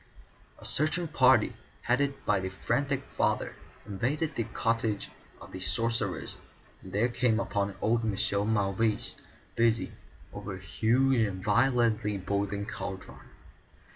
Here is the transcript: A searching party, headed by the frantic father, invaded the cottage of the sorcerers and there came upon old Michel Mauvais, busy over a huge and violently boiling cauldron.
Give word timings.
A 0.57 0.65
searching 0.65 1.07
party, 1.07 1.53
headed 1.81 2.25
by 2.25 2.39
the 2.39 2.49
frantic 2.49 3.03
father, 3.03 3.53
invaded 3.85 4.33
the 4.33 4.45
cottage 4.45 5.09
of 5.39 5.51
the 5.51 5.59
sorcerers 5.59 6.39
and 6.81 6.91
there 6.91 7.07
came 7.07 7.39
upon 7.39 7.75
old 7.83 8.03
Michel 8.03 8.43
Mauvais, 8.43 9.13
busy 9.55 9.91
over 10.33 10.55
a 10.55 10.59
huge 10.59 11.17
and 11.19 11.43
violently 11.43 12.17
boiling 12.17 12.65
cauldron. 12.65 13.19